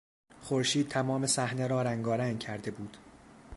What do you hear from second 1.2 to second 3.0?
صحنه را رنگارنگ کرده بود.